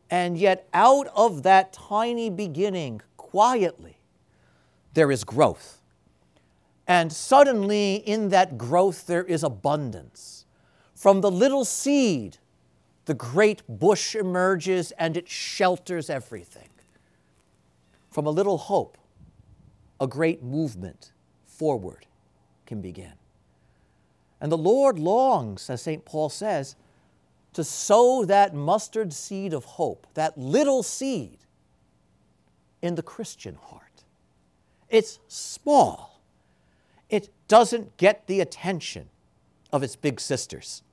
And 0.09 0.37
yet, 0.37 0.67
out 0.73 1.07
of 1.15 1.43
that 1.43 1.71
tiny 1.71 2.29
beginning, 2.29 2.99
quietly, 3.15 4.01
there 4.95 5.09
is 5.11 5.23
growth. 5.23 5.81
And 6.85 7.09
suddenly, 7.11 7.95
in 7.95 8.27
that 8.29 8.57
growth, 8.57 9.07
there 9.07 9.23
is 9.23 9.43
abundance. 9.43 10.45
From 10.93 11.21
the 11.21 11.31
little 11.31 11.63
seed, 11.63 12.37
the 13.05 13.13
great 13.13 13.63
bush 13.69 14.13
emerges 14.13 14.91
and 14.99 15.15
it 15.15 15.29
shelters 15.29 16.09
everything. 16.09 16.67
From 18.11 18.25
a 18.25 18.29
little 18.29 18.57
hope, 18.57 18.97
a 20.01 20.07
great 20.07 20.43
movement 20.43 21.13
forward 21.45 22.07
can 22.65 22.81
begin. 22.81 23.13
And 24.41 24.51
the 24.51 24.57
Lord 24.57 24.99
longs, 24.99 25.69
as 25.69 25.81
St. 25.81 26.05
Paul 26.05 26.29
says, 26.29 26.75
to 27.53 27.63
sow 27.63 28.25
that 28.25 28.53
mustard 28.53 29.13
seed 29.13 29.53
of 29.53 29.63
hope, 29.63 30.07
that 30.13 30.37
little 30.37 30.83
seed, 30.83 31.39
in 32.81 32.95
the 32.95 33.01
Christian 33.01 33.55
heart. 33.55 34.03
It's 34.89 35.19
small, 35.27 36.21
it 37.09 37.29
doesn't 37.47 37.97
get 37.97 38.27
the 38.27 38.41
attention 38.41 39.09
of 39.71 39.83
its 39.83 39.95
big 39.95 40.19
sisters, 40.19 40.83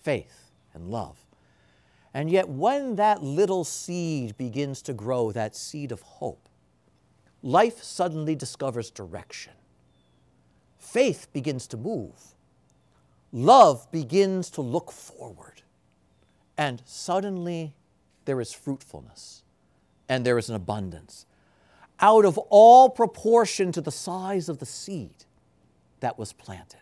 faith 0.00 0.50
and 0.72 0.88
love. 0.88 1.26
And 2.14 2.30
yet, 2.30 2.48
when 2.48 2.96
that 2.96 3.22
little 3.22 3.64
seed 3.64 4.36
begins 4.36 4.82
to 4.82 4.92
grow, 4.92 5.32
that 5.32 5.56
seed 5.56 5.92
of 5.92 6.02
hope, 6.02 6.48
life 7.42 7.82
suddenly 7.82 8.34
discovers 8.34 8.90
direction. 8.90 9.54
Faith 10.78 11.26
begins 11.32 11.66
to 11.68 11.76
move. 11.76 12.34
Love 13.32 13.90
begins 13.90 14.50
to 14.50 14.60
look 14.60 14.92
forward. 14.92 15.62
And 16.56 16.82
suddenly 16.84 17.74
there 18.26 18.40
is 18.40 18.52
fruitfulness 18.52 19.42
and 20.08 20.24
there 20.24 20.38
is 20.38 20.48
an 20.50 20.54
abundance 20.54 21.26
out 22.02 22.24
of 22.24 22.36
all 22.50 22.90
proportion 22.90 23.72
to 23.72 23.80
the 23.80 23.92
size 23.92 24.48
of 24.48 24.58
the 24.58 24.66
seed 24.66 25.24
that 26.00 26.18
was 26.18 26.32
planted. 26.32 26.80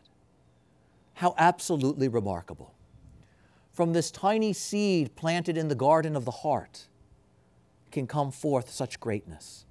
How 1.15 1.35
absolutely 1.37 2.09
remarkable. 2.09 2.75
From 3.73 3.93
this 3.93 4.11
tiny 4.11 4.55
seed 4.55 5.15
planted 5.15 5.57
in 5.59 5.69
the 5.69 5.75
garden 5.75 6.17
of 6.17 6.25
the 6.25 6.31
heart 6.31 6.87
can 7.93 8.07
come 8.07 8.33
forth 8.33 8.71
such 8.71 8.99
greatness. 8.99 9.67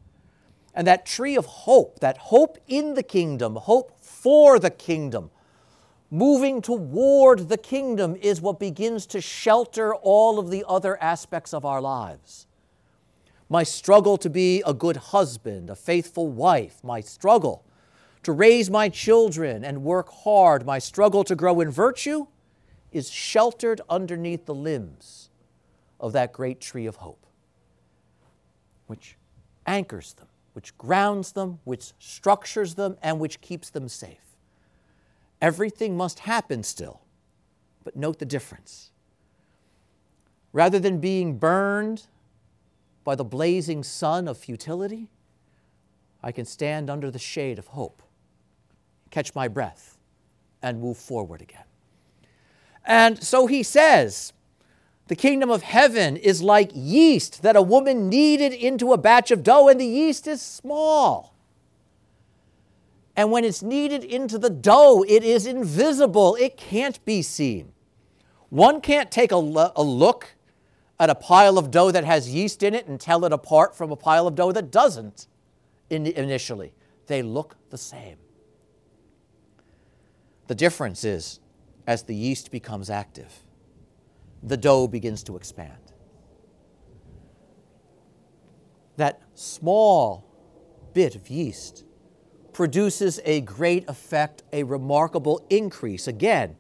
And 0.75 0.85
that 0.85 1.05
tree 1.05 1.35
of 1.35 1.45
hope, 1.45 1.99
that 1.99 2.17
hope 2.17 2.59
in 2.67 2.93
the 2.93 3.03
kingdom, 3.03 3.55
hope 3.55 3.99
for 3.99 4.59
the 4.59 4.69
kingdom, 4.69 5.31
moving 6.11 6.61
toward 6.61 7.49
the 7.49 7.57
kingdom 7.57 8.15
is 8.15 8.41
what 8.41 8.59
begins 8.59 9.05
to 9.07 9.21
shelter 9.21 9.93
all 9.93 10.39
of 10.39 10.49
the 10.49 10.63
other 10.67 11.01
aspects 11.01 11.53
of 11.53 11.65
our 11.65 11.81
lives. 11.81 12.47
My 13.49 13.63
struggle 13.63 14.17
to 14.17 14.29
be 14.29 14.61
a 14.65 14.73
good 14.73 14.97
husband, 14.97 15.69
a 15.69 15.75
faithful 15.75 16.27
wife, 16.27 16.83
my 16.83 17.01
struggle 17.01 17.63
to 18.23 18.31
raise 18.31 18.69
my 18.69 18.89
children 18.89 19.63
and 19.63 19.83
work 19.83 20.09
hard, 20.09 20.65
my 20.65 20.79
struggle 20.79 21.23
to 21.23 21.35
grow 21.35 21.61
in 21.61 21.71
virtue 21.71 22.27
is 22.91 23.09
sheltered 23.09 23.81
underneath 23.89 24.45
the 24.45 24.55
limbs 24.55 25.29
of 25.99 26.13
that 26.13 26.33
great 26.33 26.59
tree 26.59 26.85
of 26.85 26.97
hope, 26.97 27.25
which 28.87 29.15
anchors 29.65 30.13
them, 30.13 30.27
which 30.53 30.77
grounds 30.77 31.31
them, 31.31 31.59
which 31.63 31.93
structures 31.99 32.75
them, 32.75 32.97
and 33.01 33.19
which 33.19 33.41
keeps 33.41 33.69
them 33.69 33.87
safe. 33.87 34.28
Everything 35.41 35.95
must 35.95 36.19
happen 36.19 36.63
still, 36.63 37.01
but 37.83 37.95
note 37.95 38.19
the 38.19 38.25
difference. 38.25 38.91
Rather 40.51 40.79
than 40.79 40.99
being 40.99 41.37
burned 41.37 42.07
by 43.03 43.15
the 43.15 43.23
blazing 43.23 43.83
sun 43.83 44.27
of 44.27 44.37
futility, 44.37 45.07
I 46.21 46.31
can 46.31 46.45
stand 46.45 46.89
under 46.89 47.09
the 47.09 47.19
shade 47.19 47.57
of 47.57 47.67
hope, 47.67 48.01
catch 49.09 49.33
my 49.33 49.47
breath, 49.47 49.97
and 50.61 50.81
move 50.81 50.97
forward 50.97 51.41
again. 51.41 51.63
And 52.85 53.23
so 53.23 53.47
he 53.47 53.63
says, 53.63 54.33
the 55.07 55.15
kingdom 55.15 55.49
of 55.49 55.63
heaven 55.63 56.17
is 56.17 56.41
like 56.41 56.71
yeast 56.73 57.41
that 57.41 57.55
a 57.55 57.61
woman 57.61 58.09
kneaded 58.09 58.53
into 58.53 58.93
a 58.93 58.97
batch 58.97 59.31
of 59.31 59.43
dough, 59.43 59.67
and 59.67 59.79
the 59.79 59.85
yeast 59.85 60.27
is 60.27 60.41
small. 60.41 61.33
And 63.19 63.31
when 63.31 63.43
it's 63.43 63.61
kneaded 63.61 64.05
into 64.05 64.37
the 64.37 64.49
dough, 64.49 65.03
it 65.05 65.25
is 65.25 65.45
invisible, 65.45 66.35
it 66.35 66.55
can't 66.55 67.03
be 67.03 67.21
seen. 67.21 67.73
One 68.47 68.79
can't 68.79 69.11
take 69.11 69.33
a, 69.33 69.35
lo- 69.35 69.73
a 69.75 69.83
look 69.83 70.35
at 70.97 71.09
a 71.09 71.15
pile 71.15 71.57
of 71.57 71.69
dough 71.69 71.91
that 71.91 72.05
has 72.05 72.33
yeast 72.33 72.63
in 72.63 72.73
it 72.73 72.87
and 72.87 72.97
tell 72.97 73.25
it 73.25 73.33
apart 73.33 73.75
from 73.75 73.91
a 73.91 73.97
pile 73.97 74.25
of 74.25 74.35
dough 74.35 74.53
that 74.53 74.71
doesn't 74.71 75.27
in 75.89 76.07
initially. 76.07 76.73
They 77.07 77.21
look 77.21 77.57
the 77.71 77.77
same. 77.77 78.15
The 80.47 80.55
difference 80.55 81.03
is 81.03 81.41
as 81.85 82.03
the 82.03 82.15
yeast 82.15 82.51
becomes 82.51 82.89
active, 82.89 83.33
the 84.41 84.55
dough 84.55 84.87
begins 84.87 85.23
to 85.23 85.35
expand. 85.35 85.91
That 88.95 89.21
small 89.33 90.25
bit 90.93 91.15
of 91.15 91.29
yeast 91.29 91.83
produces 92.59 93.21
a 93.23 93.39
great 93.39 93.87
effect, 93.87 94.43
a 94.51 94.63
remarkable 94.63 95.41
increase, 95.49 96.09
again, 96.09 96.57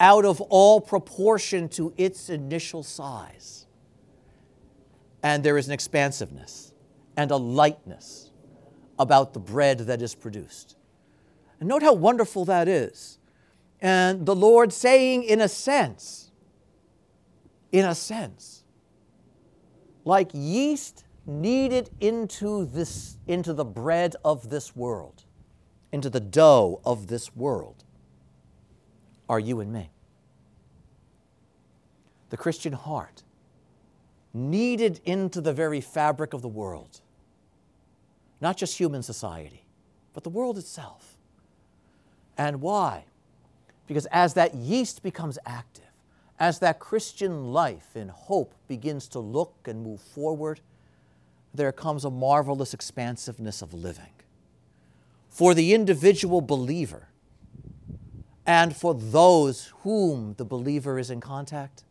out 0.00 0.24
of 0.24 0.40
all 0.40 0.80
proportion 0.80 1.68
to 1.68 1.94
its 1.96 2.28
initial 2.28 2.82
size. 2.82 3.68
And 5.22 5.44
there 5.44 5.56
is 5.56 5.68
an 5.68 5.72
expansiveness 5.72 6.72
and 7.16 7.30
a 7.30 7.36
lightness 7.36 8.32
about 8.98 9.34
the 9.34 9.38
bread 9.38 9.78
that 9.78 10.02
is 10.02 10.16
produced. 10.16 10.74
And 11.60 11.68
note 11.68 11.84
how 11.84 11.92
wonderful 11.92 12.44
that 12.46 12.66
is. 12.66 13.20
And 13.80 14.26
the 14.26 14.34
Lord 14.34 14.72
saying, 14.72 15.22
in 15.22 15.40
a 15.40 15.48
sense, 15.48 16.32
in 17.70 17.84
a 17.84 17.94
sense, 17.94 18.64
like 20.04 20.28
yeast 20.32 21.04
kneaded 21.24 21.90
into, 22.00 22.64
this, 22.64 23.18
into 23.28 23.52
the 23.52 23.64
bread 23.64 24.16
of 24.24 24.50
this 24.50 24.74
world 24.74 25.22
into 25.92 26.10
the 26.10 26.20
dough 26.20 26.80
of 26.84 27.06
this 27.06 27.34
world 27.34 27.84
are 29.28 29.40
you 29.40 29.60
and 29.60 29.72
me. 29.72 29.90
The 32.30 32.36
Christian 32.36 32.72
heart, 32.72 33.22
kneaded 34.34 35.00
into 35.04 35.40
the 35.40 35.52
very 35.52 35.80
fabric 35.80 36.34
of 36.34 36.42
the 36.42 36.48
world, 36.48 37.00
not 38.40 38.56
just 38.56 38.78
human 38.78 39.02
society, 39.02 39.64
but 40.12 40.24
the 40.24 40.30
world 40.30 40.58
itself. 40.58 41.16
And 42.36 42.60
why? 42.60 43.04
Because 43.86 44.06
as 44.06 44.34
that 44.34 44.54
yeast 44.54 45.02
becomes 45.02 45.38
active, 45.46 45.84
as 46.38 46.58
that 46.58 46.78
Christian 46.78 47.52
life 47.52 47.94
and 47.94 48.10
hope 48.10 48.54
begins 48.68 49.08
to 49.08 49.20
look 49.20 49.54
and 49.64 49.82
move 49.82 50.00
forward, 50.00 50.60
there 51.54 51.72
comes 51.72 52.04
a 52.04 52.10
marvelous 52.10 52.74
expansiveness 52.74 53.62
of 53.62 53.72
living 53.72 54.15
for 55.36 55.52
the 55.52 55.74
individual 55.74 56.40
believer 56.40 57.08
and 58.46 58.74
for 58.74 58.94
those 58.94 59.70
whom 59.82 60.32
the 60.38 60.46
believer 60.46 60.98
is 60.98 61.10
in 61.10 61.20
contact, 61.20 61.84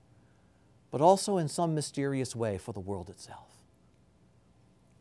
but 0.89 0.99
also 0.99 1.37
in 1.37 1.47
some 1.47 1.75
mysterious 1.75 2.35
way 2.35 2.57
for 2.57 2.73
the 2.73 2.79
world 2.79 3.07
itself. 3.07 3.51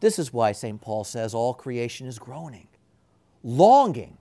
This 0.01 0.19
is 0.19 0.31
why 0.31 0.53
St. 0.53 0.79
Paul 0.79 1.05
says 1.05 1.33
all 1.33 1.55
creation 1.55 2.07
is 2.07 2.19
groaning, 2.19 2.69
longing, 3.43 4.19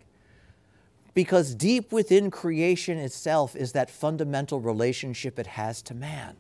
because 1.14 1.54
deep 1.54 1.92
within 1.92 2.32
creation 2.32 2.98
itself 3.00 3.58
is 3.58 3.74
that 3.74 3.92
fundamental 3.92 4.62
relationship 4.62 5.38
it 5.38 5.48
has 5.48 5.82
to 5.82 5.94
man. 5.94 6.38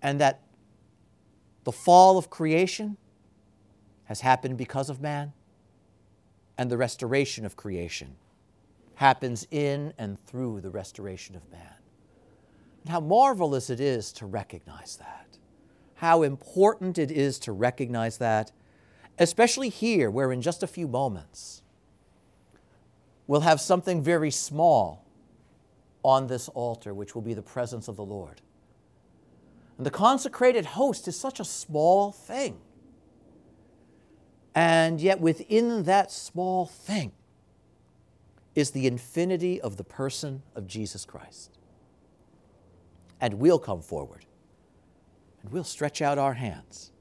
And 0.00 0.18
that 0.18 0.40
the 1.64 1.72
fall 1.72 2.16
of 2.16 2.30
creation 2.30 2.96
has 4.04 4.22
happened 4.22 4.56
because 4.56 4.88
of 4.88 5.02
man 5.02 5.34
and 6.56 6.70
the 6.70 6.76
restoration 6.76 7.44
of 7.44 7.56
creation 7.56 8.16
happens 8.96 9.46
in 9.50 9.92
and 9.98 10.24
through 10.26 10.60
the 10.60 10.70
restoration 10.70 11.34
of 11.34 11.50
man. 11.50 11.74
And 12.82 12.90
how 12.90 13.00
marvelous 13.00 13.70
it 13.70 13.80
is 13.80 14.12
to 14.14 14.26
recognize 14.26 14.96
that. 14.96 15.38
How 15.94 16.22
important 16.22 16.98
it 16.98 17.10
is 17.10 17.38
to 17.40 17.52
recognize 17.52 18.18
that, 18.18 18.52
especially 19.18 19.68
here, 19.68 20.10
where 20.10 20.32
in 20.32 20.42
just 20.42 20.62
a 20.62 20.66
few 20.66 20.86
moments 20.86 21.62
we'll 23.26 23.40
have 23.40 23.60
something 23.60 24.02
very 24.02 24.30
small 24.30 25.04
on 26.02 26.26
this 26.26 26.48
altar, 26.50 26.92
which 26.92 27.14
will 27.14 27.22
be 27.22 27.34
the 27.34 27.42
presence 27.42 27.88
of 27.88 27.96
the 27.96 28.04
Lord. 28.04 28.42
And 29.78 29.86
the 29.86 29.90
consecrated 29.90 30.66
host 30.66 31.08
is 31.08 31.18
such 31.18 31.40
a 31.40 31.44
small 31.44 32.12
thing. 32.12 32.58
And 34.54 35.00
yet, 35.00 35.20
within 35.20 35.84
that 35.84 36.12
small 36.12 36.66
thing 36.66 37.12
is 38.54 38.70
the 38.70 38.86
infinity 38.86 39.60
of 39.60 39.76
the 39.76 39.84
person 39.84 40.42
of 40.54 40.66
Jesus 40.66 41.04
Christ. 41.04 41.58
And 43.20 43.34
we'll 43.34 43.58
come 43.58 43.82
forward 43.82 44.26
and 45.42 45.52
we'll 45.52 45.64
stretch 45.64 46.02
out 46.02 46.18
our 46.18 46.34
hands. 46.34 46.92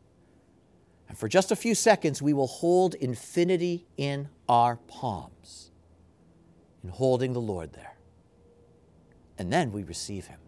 And 1.09 1.17
for 1.17 1.27
just 1.27 1.51
a 1.51 1.55
few 1.55 1.75
seconds, 1.75 2.21
we 2.21 2.33
will 2.33 2.47
hold 2.47 2.95
infinity 2.95 3.85
in 3.97 4.29
our 4.49 4.77
palms. 4.87 5.69
in 6.83 6.89
holding 6.89 7.33
the 7.33 7.41
Lord 7.41 7.73
there. 7.73 7.95
And 9.37 9.51
then 9.51 9.71
we 9.71 9.83
receive 9.83 10.27
Him. 10.27 10.39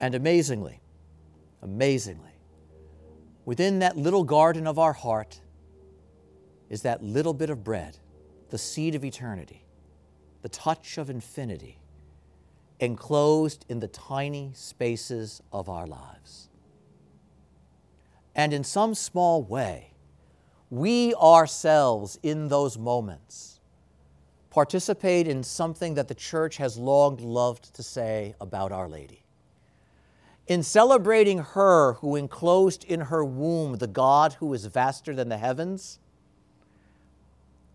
And 0.00 0.14
amazingly, 0.14 0.80
amazingly, 1.62 2.29
within 3.44 3.78
that 3.80 3.96
little 3.96 4.24
garden 4.24 4.66
of 4.66 4.78
our 4.78 4.92
heart 4.92 5.40
is 6.68 6.82
that 6.82 7.02
little 7.02 7.34
bit 7.34 7.50
of 7.50 7.64
bread, 7.64 7.98
the 8.50 8.58
seed 8.58 8.94
of 8.94 9.04
eternity, 9.04 9.64
the 10.42 10.48
touch 10.48 10.98
of 10.98 11.10
infinity, 11.10 11.78
enclosed 12.78 13.66
in 13.68 13.80
the 13.80 13.88
tiny 13.88 14.52
spaces 14.54 15.42
of 15.52 15.68
our 15.68 15.86
lives. 15.86 16.48
And 18.34 18.52
in 18.52 18.64
some 18.64 18.94
small 18.94 19.42
way, 19.42 19.92
we 20.70 21.14
ourselves, 21.14 22.18
in 22.22 22.48
those 22.48 22.78
moments, 22.78 23.60
participate 24.50 25.26
in 25.26 25.42
something 25.42 25.94
that 25.94 26.08
the 26.08 26.14
church 26.14 26.56
has 26.56 26.76
long 26.78 27.16
loved 27.16 27.74
to 27.74 27.82
say 27.82 28.34
about 28.40 28.72
Our 28.72 28.88
Lady. 28.88 29.24
In 30.50 30.64
celebrating 30.64 31.38
her 31.38 31.92
who 31.92 32.16
enclosed 32.16 32.82
in 32.82 33.02
her 33.02 33.24
womb 33.24 33.76
the 33.76 33.86
God 33.86 34.32
who 34.40 34.52
is 34.52 34.66
vaster 34.66 35.14
than 35.14 35.28
the 35.28 35.38
heavens, 35.38 36.00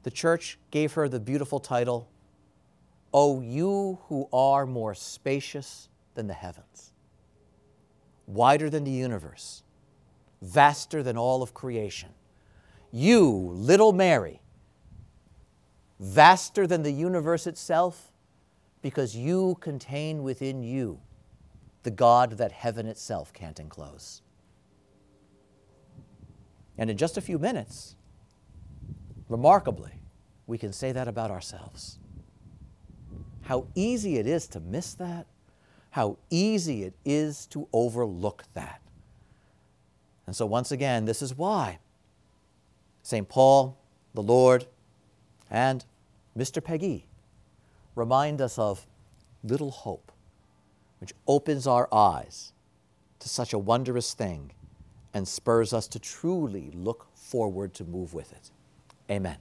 the 0.03 0.11
church 0.11 0.59
gave 0.71 0.91
her 0.91 1.07
the 1.07 1.21
beautiful 1.21 1.61
title, 1.61 2.09
O 3.13 3.39
you 3.39 3.99
who 4.09 4.27
are 4.33 4.65
more 4.65 4.93
spacious 4.93 5.87
than 6.15 6.27
the 6.27 6.33
heavens, 6.33 6.91
wider 8.27 8.69
than 8.69 8.83
the 8.83 8.91
universe, 8.91 9.63
vaster 10.41 11.01
than 11.01 11.17
all 11.17 11.41
of 11.41 11.53
creation. 11.53 12.09
You, 12.91 13.25
little 13.53 13.93
Mary, 13.93 14.41
vaster 15.97 16.67
than 16.67 16.83
the 16.83 16.91
universe 16.91 17.47
itself, 17.47 18.11
because 18.81 19.15
you 19.15 19.55
contain 19.61 20.23
within 20.23 20.61
you 20.61 20.99
the 21.85 21.91
God 21.91 22.31
that 22.31 22.51
heaven 22.51 22.87
itself 22.87 23.31
can't 23.31 23.59
enclose. 23.59 24.23
And 26.77 26.89
in 26.89 26.97
just 26.97 27.15
a 27.15 27.21
few 27.21 27.39
minutes, 27.39 27.95
remarkably, 29.29 30.01
we 30.47 30.57
can 30.57 30.73
say 30.73 30.91
that 30.91 31.07
about 31.07 31.29
ourselves. 31.29 31.99
How 33.43 33.67
easy 33.75 34.17
it 34.17 34.25
is 34.25 34.47
to 34.49 34.59
miss 34.59 34.95
that, 34.95 35.27
how 35.91 36.17
easy 36.31 36.83
it 36.83 36.95
is 37.05 37.45
to 37.47 37.67
overlook 37.71 38.45
that. 38.55 38.81
And 40.25 40.35
so, 40.35 40.47
once 40.47 40.71
again, 40.71 41.05
this 41.05 41.21
is 41.21 41.37
why 41.37 41.77
St. 43.03 43.29
Paul, 43.29 43.77
the 44.15 44.23
Lord, 44.23 44.65
and 45.51 45.85
Mr. 46.35 46.61
Péguy 46.61 47.03
remind 47.93 48.41
us 48.41 48.57
of 48.57 48.87
little 49.43 49.69
hope, 49.69 50.11
which 51.05 51.13
opens 51.27 51.67
our 51.67 51.87
eyes 51.93 52.51
to 53.19 53.29
such 53.29 53.53
a 53.53 53.59
wondrous 53.59 54.15
thing 54.15 54.51
and 55.13 55.27
spurs 55.27 55.71
us 55.71 55.87
to 55.87 55.99
truly 55.99 56.71
look 56.73 57.05
forward 57.13 57.75
to 57.75 57.83
move 57.83 58.15
with 58.15 58.31
it. 58.31 58.49
Amen. 59.07 59.37